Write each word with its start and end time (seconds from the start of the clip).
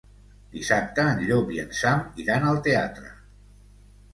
Dissabte 0.53 1.03
en 1.09 1.21
Llop 1.27 1.53
i 1.57 1.61
en 1.65 1.69
Sam 1.81 2.01
iran 2.25 2.49
al 2.53 2.59
teatre. 2.69 3.13